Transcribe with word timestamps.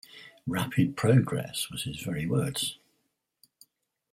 ‘Rapid 0.47 0.97
progress’ 0.97 1.69
was 1.69 1.83
his 1.83 2.01
very 2.01 2.25
words. 2.25 2.79